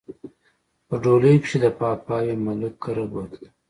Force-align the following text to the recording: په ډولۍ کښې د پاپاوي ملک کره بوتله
په 0.87 0.95
ډولۍ 1.03 1.35
کښې 1.43 1.57
د 1.63 1.65
پاپاوي 1.79 2.35
ملک 2.45 2.73
کره 2.83 3.05
بوتله 3.11 3.49